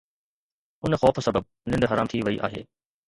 [0.87, 1.43] ان خوف سبب
[1.73, 2.65] ننڊ حرام ٿي وئي آهي.